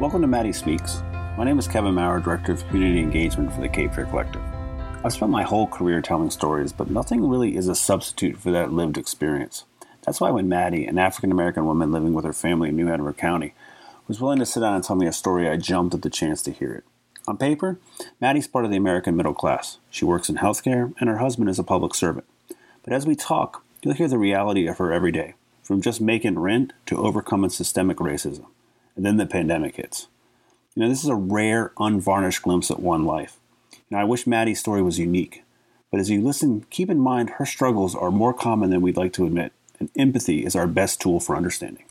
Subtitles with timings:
[0.00, 1.04] Welcome to Maddie Speaks.
[1.38, 4.42] My name is Kevin Maurer, Director of Community Engagement for the Cape Fear Collective.
[5.04, 8.72] I've spent my whole career telling stories, but nothing really is a substitute for that
[8.72, 9.66] lived experience.
[10.02, 13.12] That's why when Maddie, an African American woman living with her family in New Hanover
[13.12, 13.54] County,
[14.08, 16.42] was willing to sit down and tell me a story, I jumped at the chance
[16.42, 16.84] to hear it.
[17.28, 17.78] On paper,
[18.20, 19.78] Maddie's part of the American middle class.
[19.90, 22.26] She works in healthcare, and her husband is a public servant.
[22.82, 26.40] But as we talk, you'll hear the reality of her every day, from just making
[26.40, 28.46] rent to overcoming systemic racism
[28.96, 30.08] and then the pandemic hits.
[30.74, 33.38] You know, this is a rare, unvarnished glimpse at one life.
[33.72, 35.44] You know, I wish Maddie's story was unique,
[35.90, 39.12] but as you listen, keep in mind her struggles are more common than we'd like
[39.14, 41.84] to admit, and empathy is our best tool for understanding.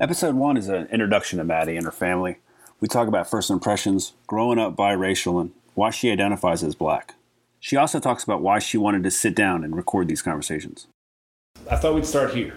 [0.00, 2.38] Episode one is an introduction to Maddie and her family.
[2.80, 7.14] We talk about first impressions, growing up biracial, and why she identifies as black.
[7.60, 10.86] She also talks about why she wanted to sit down and record these conversations.
[11.68, 12.54] I thought we'd start here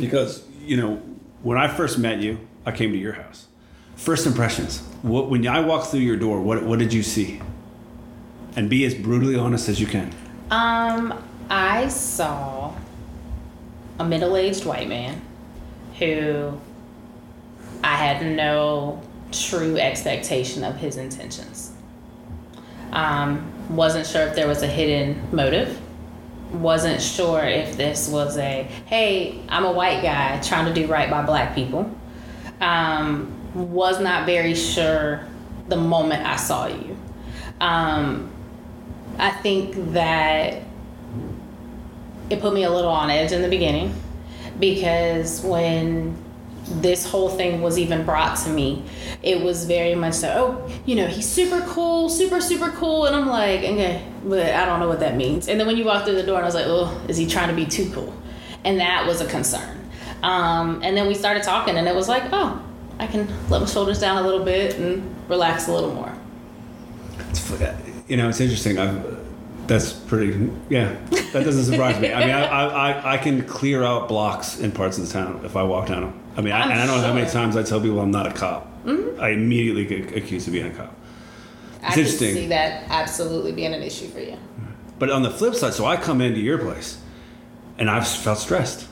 [0.00, 0.96] because you know,
[1.42, 3.46] when I first met you, I came to your house.
[3.96, 4.80] First impressions.
[5.02, 7.40] What, when I walked through your door, what, what did you see?
[8.54, 10.14] And be as brutally honest as you can.
[10.50, 12.74] Um, I saw
[13.98, 15.20] a middle-aged white man
[15.98, 16.58] who
[17.82, 21.72] I had no true expectation of his intentions.
[22.92, 25.80] Um, wasn't sure if there was a hidden motive
[26.52, 31.10] wasn't sure if this was a hey i'm a white guy trying to do right
[31.10, 31.90] by black people.
[32.60, 35.26] Um, was not very sure
[35.68, 36.96] the moment i saw you.
[37.60, 38.30] Um,
[39.18, 40.62] i think that
[42.30, 43.94] it put me a little on edge in the beginning
[44.58, 46.16] because when
[46.66, 48.84] this whole thing was even brought to me,
[49.22, 50.28] it was very much so,
[50.68, 53.06] oh, you know, he's super cool, super, super cool.
[53.06, 55.48] And I'm like, okay, but I don't know what that means.
[55.48, 57.26] And then when you walk through the door, and I was like, oh, is he
[57.26, 58.14] trying to be too cool?
[58.64, 59.90] And that was a concern.
[60.22, 62.62] Um, and then we started talking, and it was like, oh,
[62.98, 66.12] I can let my shoulders down a little bit and relax a little more.
[67.30, 67.50] It's,
[68.08, 68.78] you know, it's interesting.
[68.78, 69.17] I've,
[69.68, 70.96] that's pretty, yeah,
[71.32, 72.12] that doesn't surprise me.
[72.12, 75.56] I mean, I, I, I can clear out blocks in parts of the town if
[75.56, 76.20] I walk down them.
[76.36, 78.26] I mean, I, and I don't know how many times I tell people I'm not
[78.26, 78.66] a cop.
[78.84, 79.20] Mm-hmm.
[79.20, 80.94] I immediately get accused of being a cop.
[81.82, 84.36] It's I can see that absolutely being an issue for you.
[84.98, 87.00] But on the flip side, so I come into your place,
[87.78, 88.88] and I've felt stressed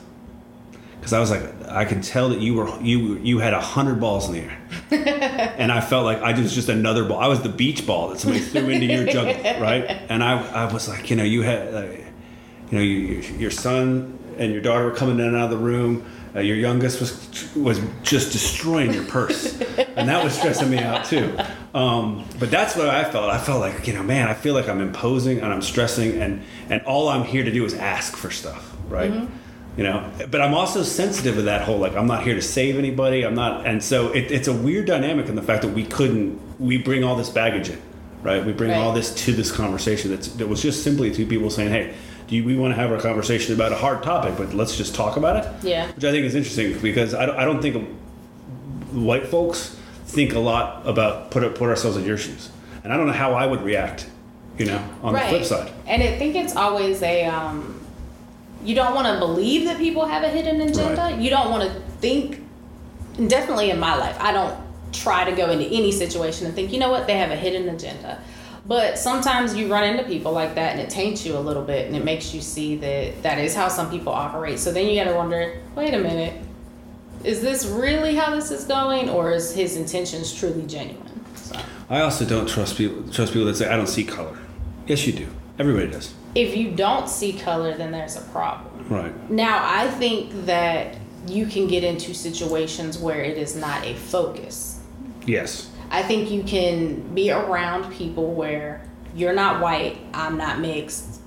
[1.07, 3.99] because I was like, I can tell that you were you you had a hundred
[3.99, 4.57] balls in the air,
[5.57, 7.19] and I felt like I was just another ball.
[7.19, 9.85] I was the beach ball that somebody threw into your juggle, right?
[10.09, 11.81] And I I was like, you know, you had, uh,
[12.69, 15.57] you know, you, your son and your daughter were coming in and out of the
[15.57, 16.05] room
[16.37, 19.59] uh, your youngest was was just destroying your purse,
[19.95, 21.35] and that was stressing me out too.
[21.73, 23.29] Um, but that's what I felt.
[23.31, 26.43] I felt like you know, man, I feel like I'm imposing and I'm stressing, and
[26.69, 29.11] and all I'm here to do is ask for stuff, right?
[29.11, 29.46] Mm-hmm.
[29.77, 32.77] You know, but I'm also sensitive to that whole like I'm not here to save
[32.77, 33.23] anybody.
[33.23, 36.41] I'm not, and so it, it's a weird dynamic in the fact that we couldn't
[36.59, 37.79] we bring all this baggage in,
[38.23, 38.43] right?
[38.43, 38.77] We bring right.
[38.77, 41.95] all this to this conversation that's that was just simply two people saying, hey
[42.27, 44.93] do you, we want to have a conversation about a hard topic, but let's just
[44.93, 45.63] talk about it.
[45.63, 45.87] Yeah.
[45.93, 47.87] Which I think is interesting because I don't, I don't think
[48.91, 52.49] white folks think a lot about put put ourselves in your shoes,
[52.83, 54.09] and I don't know how I would react.
[54.57, 55.25] You know, on right.
[55.25, 55.71] the flip side.
[55.85, 57.25] And I think it's always a.
[57.25, 57.76] Um,
[58.63, 61.01] you don't want to believe that people have a hidden agenda.
[61.01, 61.19] Right.
[61.19, 62.43] You don't want to think.
[63.27, 64.55] Definitely in my life, I don't
[64.93, 67.67] try to go into any situation and think, you know what, they have a hidden
[67.69, 68.21] agenda.
[68.67, 71.87] But sometimes you run into people like that and it taints you a little bit
[71.87, 74.59] and it makes you see that that is how some people operate.
[74.59, 76.41] So then you got to wonder wait a minute,
[77.23, 81.25] is this really how this is going or is his intentions truly genuine?
[81.35, 81.57] So.
[81.89, 84.37] I also don't trust people trust people that say I don't see color.
[84.85, 85.27] Yes, you do.
[85.57, 86.13] Everybody does.
[86.37, 88.87] If you don't see color, then there's a problem.
[88.89, 89.31] Right.
[89.31, 94.79] Now, I think that you can get into situations where it is not a focus.
[95.25, 95.71] Yes.
[95.89, 101.21] I think you can be around people where you're not white, I'm not mixed.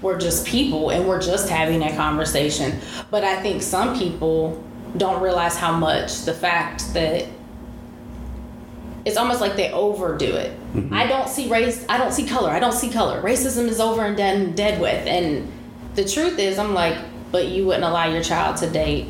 [0.00, 2.80] We're just people and we're just having a conversation.
[3.10, 4.64] But I think some people
[4.96, 7.26] don't realize how much the fact that
[9.04, 10.58] it's almost like they overdo it.
[10.72, 10.94] Mm-hmm.
[10.94, 13.20] I don't see race, I don't see color, I don't see color.
[13.20, 15.06] Racism is over and done dead with.
[15.06, 15.50] And
[15.94, 16.96] the truth is, I'm like,
[17.32, 19.08] but you wouldn't allow your child to date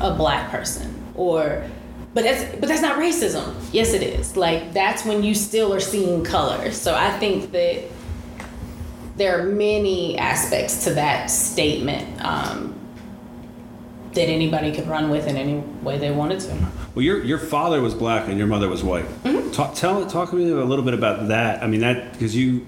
[0.00, 1.68] a black person or
[2.14, 3.54] but that's but that's not racism.
[3.72, 4.36] Yes, it is.
[4.36, 6.70] Like that's when you still are seeing color.
[6.70, 7.84] So I think that
[9.16, 12.74] there are many aspects to that statement um,
[14.12, 16.56] that anybody could run with in any way they wanted to.
[16.94, 19.06] Well, your your father was black and your mother was white.
[19.24, 19.33] Mm-hmm.
[19.54, 21.62] Talk tell talk to me a little bit about that.
[21.62, 22.66] I mean that because you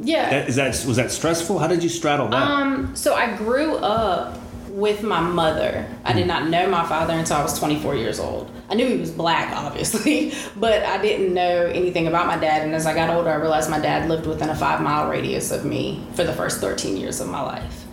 [0.00, 1.58] yeah that, is that was that stressful?
[1.58, 2.40] How did you straddle that?
[2.40, 4.38] Um, so I grew up
[4.68, 5.84] with my mother.
[6.04, 8.48] I did not know my father until I was 24 years old.
[8.70, 12.62] I knew he was black, obviously, but I didn't know anything about my dad.
[12.62, 15.50] And as I got older, I realized my dad lived within a five mile radius
[15.50, 17.84] of me for the first 13 years of my life.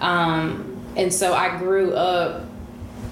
[0.00, 2.46] Um, and so I grew up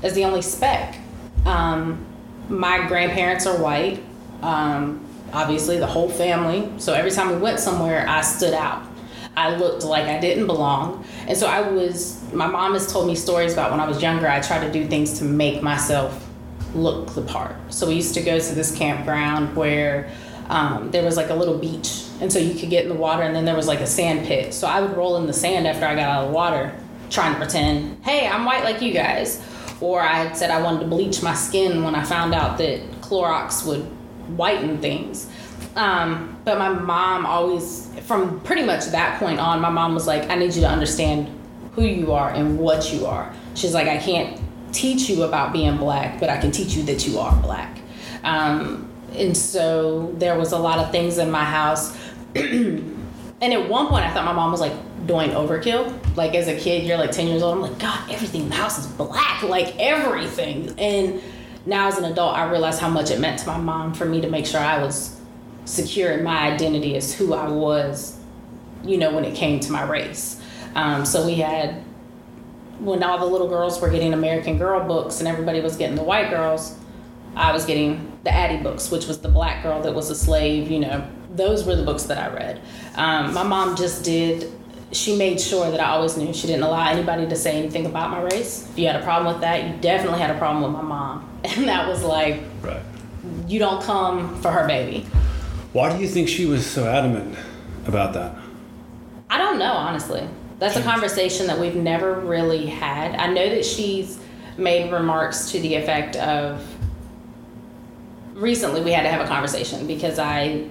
[0.03, 0.99] as the only speck.
[1.47, 2.05] Um,
[2.49, 4.03] my grandparents are white,
[4.43, 6.71] um, obviously, the whole family.
[6.79, 8.83] So every time we went somewhere, I stood out.
[9.37, 11.05] I looked like I didn't belong.
[11.29, 14.29] And so I was, my mom has told me stories about when I was younger,
[14.29, 16.27] I tried to do things to make myself
[16.75, 17.55] look the part.
[17.73, 20.11] So we used to go to this campground where
[20.49, 22.05] um, there was like a little beach.
[22.21, 24.27] And so you could get in the water, and then there was like a sand
[24.27, 24.53] pit.
[24.53, 26.75] So I would roll in the sand after I got out of the water,
[27.09, 29.43] trying to pretend, hey, I'm white like you guys.
[29.81, 33.67] Or I said I wanted to bleach my skin when I found out that Clorox
[33.67, 33.91] would
[34.37, 35.29] whiten things.
[35.77, 40.29] Um, but my mom always, from pretty much that point on, my mom was like,
[40.31, 41.29] I need you to understand
[41.73, 43.33] who you are and what you are.
[43.55, 44.41] She's like, I can't
[44.73, 47.79] teach you about being black, but I can teach you that you are black.
[48.25, 51.97] Um, and so there was a lot of things in my house.
[52.35, 52.95] and
[53.43, 54.73] at one point, I thought my mom was like
[55.07, 56.17] doing overkill.
[56.17, 57.57] Like as a kid, you're like 10 years old.
[57.57, 60.75] I'm like, God, everything in the house is black, like everything.
[60.79, 61.21] And
[61.71, 64.21] now as an adult, I realized how much it meant to my mom for me
[64.21, 65.19] to make sure I was
[65.65, 68.19] secure in my identity as who I was,
[68.85, 70.43] you know, when it came to my race.
[70.75, 71.83] Um, so we had
[72.81, 76.03] when all the little girls were getting American Girl books and everybody was getting the
[76.03, 76.77] white girls,
[77.37, 80.71] I was getting the Addy books, which was the black girl that was a slave.
[80.71, 82.61] You know, those were the books that I read.
[82.97, 84.53] Um, my mom just did.
[84.93, 88.11] She made sure that I always knew she didn't allow anybody to say anything about
[88.11, 88.69] my race.
[88.71, 91.29] If you had a problem with that, you definitely had a problem with my mom,
[91.45, 92.83] and that was like, Right.
[93.47, 95.07] you don't come for her baby.
[95.73, 97.39] Why do you think she was so adamant
[97.87, 98.35] about that?
[99.29, 100.29] I don't know, honestly.
[100.59, 103.15] That's a conversation that we've never really had.
[103.15, 104.19] I know that she's
[104.59, 106.67] made remarks to the effect of
[108.35, 110.69] recently we had to have a conversation because I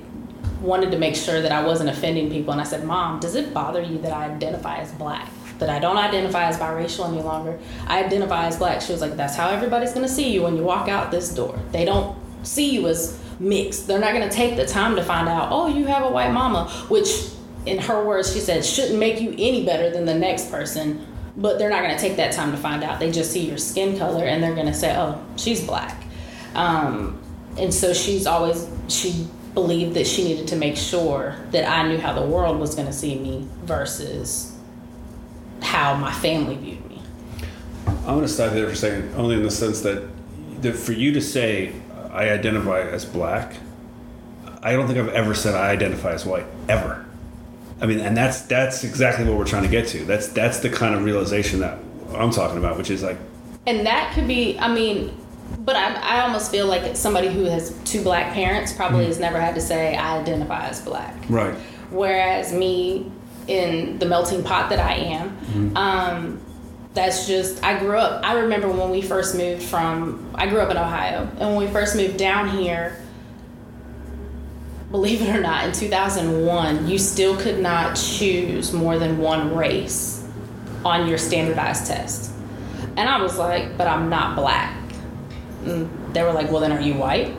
[0.62, 3.54] wanted to make sure that I wasn't offending people and I said, "Mom, does it
[3.54, 5.30] bother you that I identify as black?
[5.60, 7.60] That I don't identify as biracial any longer?
[7.88, 10.63] I identify as black." She was like, "That's how everybody's to see you when you
[10.63, 11.60] walk out this door.
[11.72, 13.88] They don't see you as mixed.
[13.88, 16.69] They're not to take the time to find out, "Oh, you have a white mama,"
[16.90, 17.10] which
[17.66, 21.06] in her words, she said, shouldn't make you any better than the next person,
[21.38, 23.00] but they're not to take that time to find out.
[23.00, 26.04] They just see your skin color and they're to say, oh, she's black.
[26.56, 27.22] Um,
[27.57, 31.98] and so she's always, she believed that she needed to make sure that I knew
[31.98, 34.56] how the world was going to see me versus
[35.62, 37.01] how my family viewed me.
[37.88, 40.07] I'm going to stop there for a second, only in the sense that,
[40.62, 41.74] that for you to say,
[42.12, 43.56] I identify as black,
[44.62, 47.06] I don't think I've ever said I identify as white, ever.
[47.81, 50.04] I mean, and that's that's exactly what we're trying to get to.
[50.04, 51.80] That's that's the kind of realization that
[52.13, 53.18] I'm talking about, which is like,
[53.66, 55.16] And that could be, I mean,
[55.60, 59.40] but I, I almost feel like somebody who has two black parents probably has never
[59.40, 61.16] had to say, I identify as black.
[61.30, 61.56] right,
[61.92, 63.12] Whereas me,
[63.48, 66.42] in the melting pot that I am, um,
[66.94, 68.24] that's just, I grew up.
[68.24, 71.68] I remember when we first moved from, I grew up in Ohio, and when we
[71.68, 73.02] first moved down here,
[74.92, 80.28] believe it or not, in 2001, you still could not choose more than one race
[80.84, 82.31] on your standardized test.
[82.98, 84.75] And I was like, but I'm not black.
[85.66, 87.36] And they were like, well, then are you white?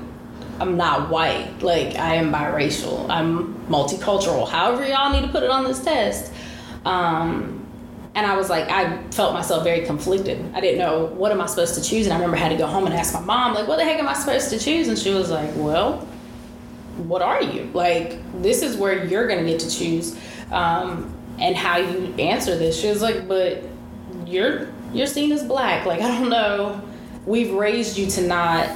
[0.61, 1.63] I'm not white.
[1.63, 3.09] Like, I am biracial.
[3.09, 4.49] I'm multicultural.
[4.49, 6.33] However, y'all need to put it on this test.
[6.85, 7.67] Um,
[8.15, 10.53] and I was like, I felt myself very conflicted.
[10.55, 12.07] I didn't know what am I supposed to choose.
[12.07, 13.85] And I remember I had to go home and ask my mom, like, what the
[13.85, 14.89] heck am I supposed to choose?
[14.89, 16.07] And she was like, well,
[16.99, 17.71] what are you?
[17.73, 20.19] Like, this is where you're going to get to choose
[20.51, 22.79] um, and how you answer this.
[22.79, 23.63] She was like, but
[24.27, 25.87] you're you're seen as black.
[25.87, 26.83] Like, I don't know.
[27.27, 28.71] We've raised you to not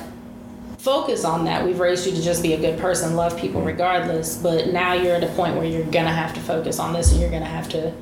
[0.78, 1.64] focus on that.
[1.64, 3.68] We've raised you to just be a good person, love people mm-hmm.
[3.68, 4.36] regardless.
[4.36, 7.20] But now you're at a point where you're gonna have to focus on this, and
[7.20, 7.92] you're gonna have to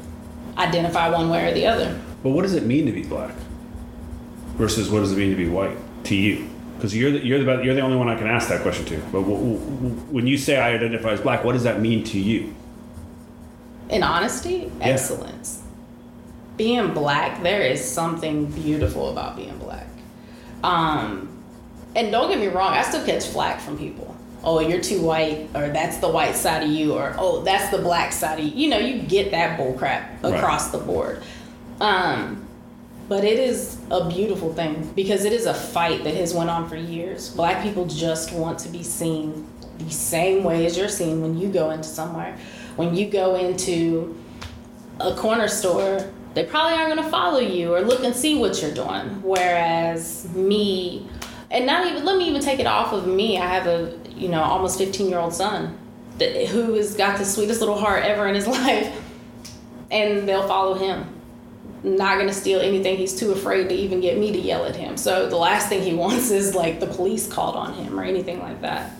[0.58, 1.98] identify one way or the other.
[2.22, 3.34] but what does it mean to be black
[4.56, 6.48] versus what does it mean to be white to you?
[6.76, 8.96] Because you're the, you're the you're the only one I can ask that question to.
[9.12, 12.18] But w- w- when you say I identify as black, what does that mean to
[12.18, 12.54] you?
[13.88, 15.62] In honesty, excellence.
[16.56, 19.86] Being black, there is something beautiful about being black.
[20.62, 21.28] Um,
[21.94, 24.16] and don't get me wrong, I still catch flack from people.
[24.44, 27.78] Oh, you're too white, or that's the white side of you, or oh, that's the
[27.82, 28.50] black side of you.
[28.52, 30.34] You know, you get that bull crap Right.
[30.34, 31.22] across the board.
[31.80, 32.46] Um,
[33.08, 36.68] but it is a beautiful thing because it is a fight that has went on
[36.68, 37.28] for years.
[37.30, 39.46] Black people just want to be seen
[39.78, 42.36] the same way as you're seen when you go into somewhere.
[42.76, 44.16] When you go into
[44.98, 48.60] a corner store they probably aren't going to follow you or look and see what
[48.62, 49.22] you're doing.
[49.22, 51.06] Whereas me,
[51.50, 53.38] and not even let me even take it off of me.
[53.38, 55.78] I have a you know almost 15 year old son
[56.18, 59.00] that who has got the sweetest little heart ever in his life,
[59.90, 61.06] and they'll follow him.
[61.82, 62.96] Not gonna steal anything.
[62.96, 64.96] He's too afraid to even get me to yell at him.
[64.96, 68.38] So the last thing he wants is like the police called on him or anything
[68.38, 68.92] like that.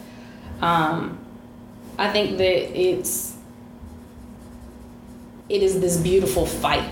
[0.61, 1.19] Um,
[1.99, 3.37] I think that it's
[5.49, 6.89] it is this beautiful fight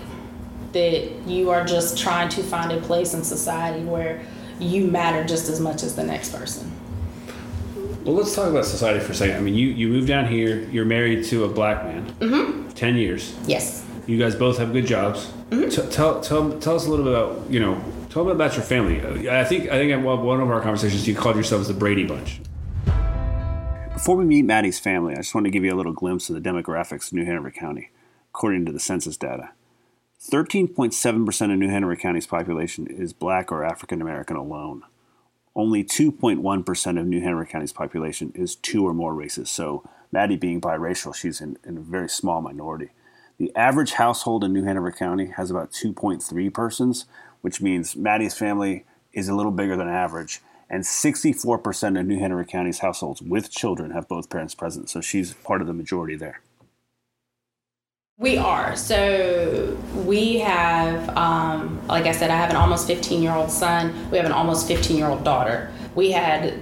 [0.73, 4.23] that you are just trying to find a place in society where
[4.59, 6.71] you matter just as much as the next person.
[8.05, 9.37] Well, let's talk about society for a second.
[9.37, 12.69] I mean, you, you moved down here, you're married to a black man, mm-hmm.
[12.71, 13.37] 10 years.
[13.47, 13.85] Yes.
[14.07, 15.27] You guys both have good jobs.
[15.51, 15.69] Mm-hmm.
[15.69, 18.63] T- tell, tell, tell us a little bit about, you know, tell me about your
[18.63, 19.29] family.
[19.29, 22.41] I think, I think at one of our conversations, you called yourselves the Brady Bunch.
[23.93, 26.43] Before we meet Maddie's family, I just want to give you a little glimpse of
[26.43, 27.91] the demographics of New Hanover County,
[28.33, 29.51] according to the census data.
[30.21, 34.83] 13.7% of New Hanover County's population is black or African American alone.
[35.57, 39.49] Only 2.1% of New Hanover County's population is two or more races.
[39.49, 42.91] So, Maddie being biracial, she's in, in a very small minority.
[43.39, 47.07] The average household in New Hanover County has about 2.3 persons,
[47.41, 48.85] which means Maddie's family
[49.15, 50.43] is a little bigger than average.
[50.69, 54.91] And 64% of New Hanover County's households with children have both parents present.
[54.91, 56.43] So she's part of the majority there.
[58.21, 58.77] We are.
[58.77, 64.11] So we have, um, like I said, I have an almost 15 year old son.
[64.11, 65.73] We have an almost 15 year old daughter.
[65.95, 66.61] We had,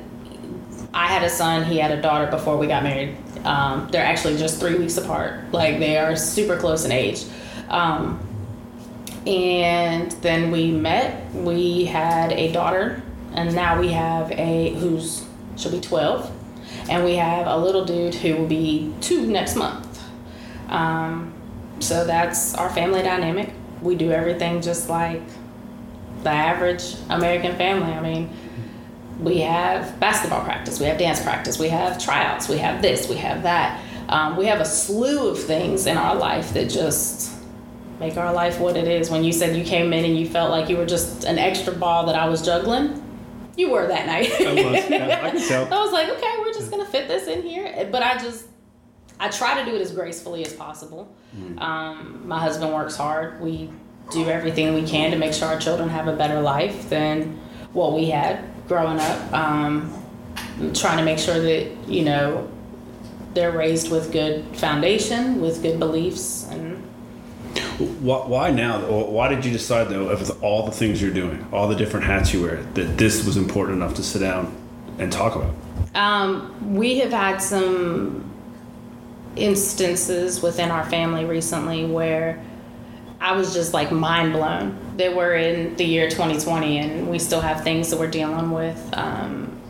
[0.94, 3.16] I had a son, he had a daughter before we got married.
[3.44, 5.50] Um, they're actually just three weeks apart.
[5.50, 7.24] Like they are super close in age.
[7.68, 8.20] Um,
[9.26, 11.28] and then we met.
[11.34, 16.30] We had a daughter, and now we have a who's she'll be 12,
[16.88, 19.86] and we have a little dude who will be two next month.
[20.68, 21.34] Um,
[21.80, 23.52] so that's our family dynamic.
[23.80, 25.22] We do everything just like
[26.22, 27.92] the average American family.
[27.92, 28.30] I mean,
[29.20, 33.16] we have basketball practice, we have dance practice, we have tryouts, we have this, we
[33.16, 33.82] have that.
[34.08, 37.36] Um, we have a slew of things in our life that just
[38.00, 39.10] make our life what it is.
[39.10, 41.72] When you said you came in and you felt like you were just an extra
[41.72, 43.04] ball that I was juggling,
[43.56, 44.30] you were that night.
[44.40, 45.64] I was, yeah, I can tell.
[45.74, 47.88] I was like, okay, we're just gonna fit this in here.
[47.90, 48.46] But I just
[49.20, 51.12] I try to do it as gracefully as possible.
[51.36, 51.60] Mm.
[51.60, 53.40] Um, my husband works hard.
[53.40, 53.70] We
[54.12, 57.38] do everything we can to make sure our children have a better life than
[57.72, 59.32] what we had growing up.
[59.32, 59.94] Um,
[60.74, 62.48] trying to make sure that you know
[63.34, 66.84] they're raised with good foundation, with good beliefs, and.
[68.00, 68.80] Why now?
[68.88, 72.32] Why did you decide, though, of all the things you're doing, all the different hats
[72.32, 74.54] you wear, that this was important enough to sit down
[74.98, 75.54] and talk about?
[75.94, 78.28] Um, we have had some
[79.38, 82.42] instances within our family recently where
[83.20, 87.40] I was just like mind blown that we're in the year 2020 and we still
[87.40, 89.60] have things that we're dealing with um,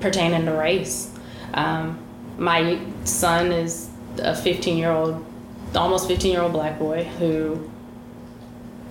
[0.00, 1.12] pertaining to race.
[1.54, 1.98] Um,
[2.38, 5.24] my son is a 15 year old,
[5.74, 7.70] almost 15 year old black boy who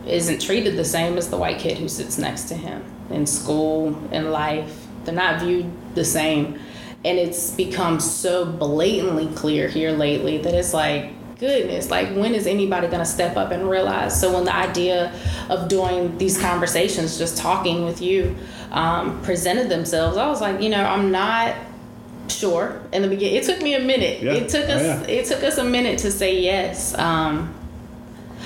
[0.06, 3.98] isn't treated the same as the white kid who sits next to him in school,
[4.12, 4.88] in life.
[5.04, 6.60] They're not viewed the same
[7.06, 12.48] and it's become so blatantly clear here lately that it's like goodness like when is
[12.48, 15.14] anybody going to step up and realize so when the idea
[15.50, 18.36] of doing these conversations just talking with you
[18.72, 21.56] um, presented themselves i was like you know i'm not
[22.28, 24.34] sure in the beginning it took me a minute yeah.
[24.34, 25.02] it took us oh, yeah.
[25.04, 27.54] it took us a minute to say yes um,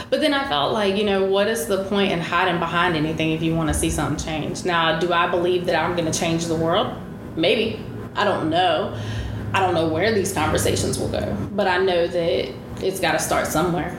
[0.09, 3.31] but then I felt like, you know, what is the point in hiding behind anything
[3.31, 4.65] if you want to see something change?
[4.65, 6.95] Now, do I believe that I'm going to change the world?
[7.35, 7.79] Maybe.
[8.15, 8.97] I don't know.
[9.53, 13.19] I don't know where these conversations will go, but I know that it's got to
[13.19, 13.89] start somewhere.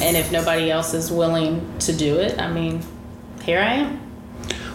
[0.00, 2.82] And if nobody else is willing to do it, I mean,
[3.42, 4.00] here I am.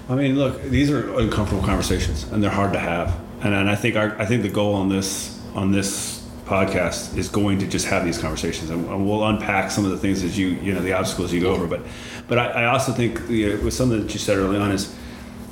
[0.09, 3.19] I mean, look, these are uncomfortable conversations, and they're hard to have.
[3.41, 7.29] And, and I think our, I think the goal on this on this podcast is
[7.29, 10.47] going to just have these conversations, and we'll unpack some of the things that you
[10.47, 11.67] you know the obstacles you go over.
[11.67, 11.81] But
[12.27, 14.93] but I, I also think you know, with something that you said early on is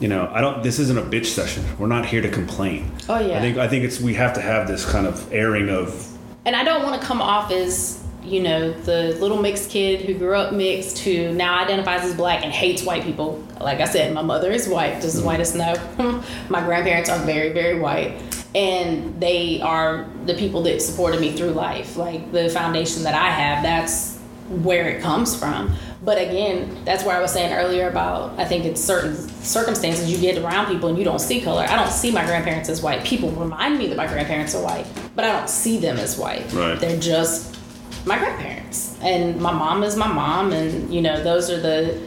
[0.01, 0.63] you know, I don't.
[0.63, 1.63] This isn't a bitch session.
[1.77, 2.91] We're not here to complain.
[3.07, 3.37] Oh yeah.
[3.37, 6.07] I think I think it's we have to have this kind of airing of.
[6.43, 10.15] And I don't want to come off as you know the little mixed kid who
[10.15, 13.43] grew up mixed who now identifies as black and hates white people.
[13.59, 15.75] Like I said, my mother is white, just as white as snow.
[16.49, 18.19] my grandparents are very very white,
[18.55, 21.95] and they are the people that supported me through life.
[21.95, 24.17] Like the foundation that I have, that's
[24.49, 25.73] where it comes from.
[26.03, 30.17] But again, that's where I was saying earlier about I think it's certain circumstances you
[30.17, 31.65] get around people and you don't see color.
[31.67, 33.03] I don't see my grandparents as white.
[33.03, 36.51] People remind me that my grandparents are white, but I don't see them as white.
[36.53, 36.79] Right.
[36.79, 37.59] They're just
[38.05, 42.01] my grandparents, and my mom is my mom, and you know those are the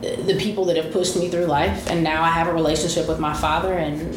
[0.00, 3.18] the people that have pushed me through life, and now I have a relationship with
[3.18, 4.16] my father and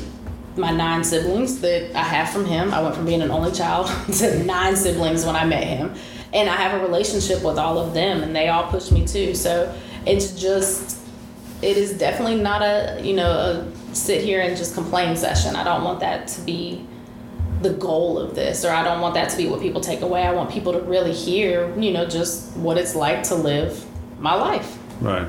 [0.56, 2.74] my nine siblings that I have from him.
[2.74, 3.88] I went from being an only child
[4.20, 5.96] to nine siblings when I met him,
[6.34, 9.36] and I have a relationship with all of them, and they all push me too.
[9.36, 9.74] So
[10.06, 11.00] it's just,
[11.62, 15.56] it is definitely not a you know a sit here and just complain session.
[15.56, 16.86] I don't want that to be
[17.62, 20.24] the goal of this, or I don't want that to be what people take away.
[20.24, 23.86] I want people to really hear, you know, just what it's like to live
[24.20, 24.78] my life.
[25.00, 25.28] Right.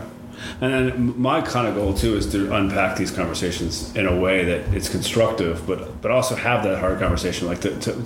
[0.61, 4.75] And my kind of goal too is to unpack these conversations in a way that
[4.75, 7.47] it's constructive, but but also have that hard conversation.
[7.47, 8.03] Like to, to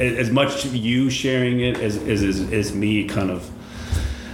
[0.00, 3.50] as much you sharing it as as, as, as me kind of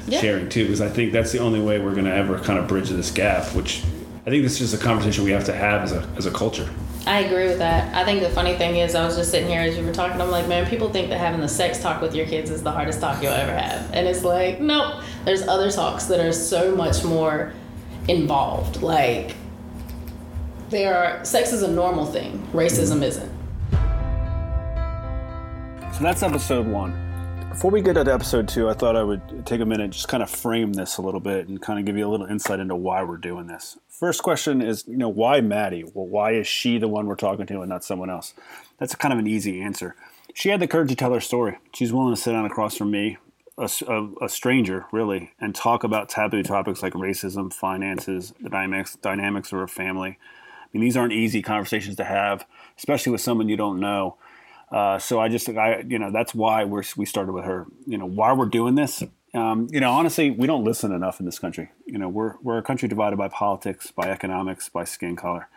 [0.06, 0.20] yeah.
[0.20, 2.66] sharing too, because I think that's the only way we're going to ever kind of
[2.66, 3.54] bridge this gap.
[3.54, 3.82] Which
[4.26, 6.30] I think this is just a conversation we have to have as a as a
[6.30, 6.68] culture.
[7.06, 7.94] I agree with that.
[7.94, 10.20] I think the funny thing is, I was just sitting here as you were talking.
[10.20, 12.72] I'm like, man, people think that having the sex talk with your kids is the
[12.72, 15.02] hardest talk you'll ever have, and it's like, nope.
[15.24, 17.52] There's other talks that are so much more
[18.08, 18.82] involved.
[18.82, 19.36] Like,
[20.70, 22.46] there are sex is a normal thing.
[22.52, 23.02] Racism mm-hmm.
[23.04, 23.38] isn't.
[25.98, 26.92] So that's episode one.
[27.48, 30.22] Before we get into episode two, I thought I would take a minute, just kind
[30.22, 32.76] of frame this a little bit, and kind of give you a little insight into
[32.76, 33.76] why we're doing this.
[33.88, 35.82] First question is, you know, why Maddie?
[35.82, 38.32] Well, why is she the one we're talking to and not someone else?
[38.78, 39.96] That's kind of an easy answer.
[40.34, 41.58] She had the courage to tell her story.
[41.74, 43.18] She's willing to sit down across from me,
[43.58, 48.94] a, a, a stranger, really, and talk about taboo topics like racism, finances, the dynamics,
[49.02, 50.10] dynamics of her family.
[50.20, 54.16] I mean, these aren't easy conversations to have, especially with someone you don't know.
[54.70, 57.66] Uh, so I just, I, you know, that's why we're, we started with her.
[57.87, 59.02] You know, why we're doing this.
[59.34, 61.70] Um, you know, honestly, we don't listen enough in this country.
[61.87, 65.48] You know, we're we're a country divided by politics, by economics, by skin color.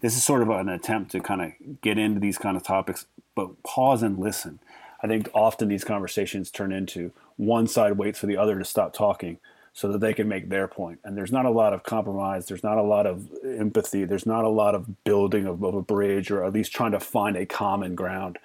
[0.00, 3.06] This is sort of an attempt to kind of get into these kind of topics,
[3.34, 4.60] but pause and listen.
[5.02, 8.92] I think often these conversations turn into one side waits for the other to stop
[8.92, 9.38] talking
[9.76, 10.98] so that they can make their point.
[11.04, 12.46] And there's not a lot of compromise.
[12.46, 14.04] There's not a lot of empathy.
[14.06, 16.98] There's not a lot of building of, of a bridge or at least trying to
[16.98, 18.38] find a common ground.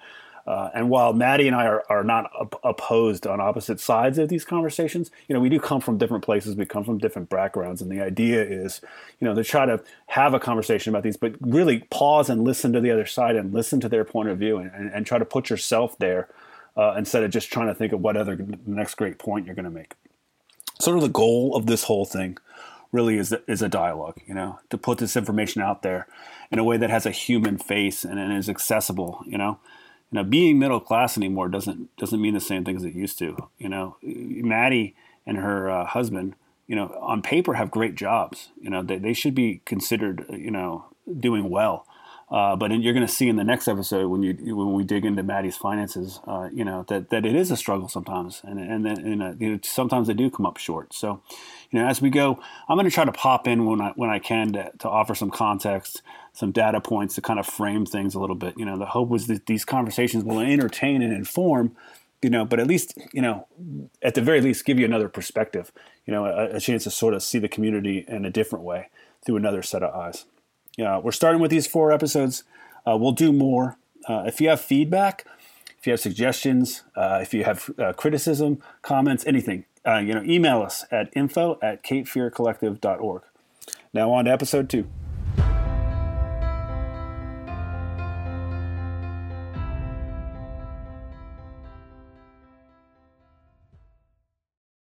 [0.46, 4.28] Uh, and while Maddie and I are, are not op- opposed on opposite sides of
[4.28, 6.54] these conversations, you know, we do come from different places.
[6.54, 7.80] We come from different backgrounds.
[7.80, 8.82] And the idea is,
[9.18, 12.74] you know, to try to have a conversation about these, but really pause and listen
[12.74, 15.16] to the other side and listen to their point of view and, and, and try
[15.16, 16.28] to put yourself there
[16.76, 19.64] uh, instead of just trying to think of what other next great point you're going
[19.64, 19.94] to make
[20.80, 22.38] sort of the goal of this whole thing
[22.92, 24.18] really is is a dialogue.
[24.26, 26.06] You know, to put this information out there
[26.50, 29.22] in a way that has a human face and, and is accessible.
[29.26, 29.58] You know,
[30.10, 33.18] you know, being middle class anymore doesn't doesn't mean the same thing as it used
[33.18, 33.48] to.
[33.58, 34.94] You know, Maddie
[35.26, 36.34] and her uh, husband,
[36.66, 38.50] you know, on paper have great jobs.
[38.60, 40.84] You know, they they should be considered, you know,
[41.18, 41.86] doing well.
[42.32, 44.84] Uh, but in, you're going to see in the next episode when you when we
[44.84, 48.58] dig into Maddie's finances, uh, you know that, that it is a struggle sometimes, and
[48.58, 50.94] and and, uh, you know, sometimes they do come up short.
[50.94, 51.20] So,
[51.70, 52.40] you know, as we go,
[52.70, 55.14] I'm going to try to pop in when I when I can to, to offer
[55.14, 56.00] some context,
[56.32, 58.56] some data points to kind of frame things a little bit.
[58.56, 61.76] You know, the hope was that these conversations will entertain and inform,
[62.22, 63.46] you know, but at least, you know,
[64.00, 65.70] at the very least, give you another perspective,
[66.06, 68.88] you know, a, a, chance to sort of see the community in a different way
[69.22, 70.24] through another set of eyes.
[70.78, 72.44] Uh, we're starting with these four episodes.
[72.86, 73.76] Uh, we'll do more.
[74.08, 75.26] Uh, if you have feedback,
[75.78, 80.62] if you have suggestions, uh, if you have uh, criticism, comments, anything, you know, email
[80.62, 83.22] us at info at capefearcollective.org.
[83.92, 84.86] Now on to episode two.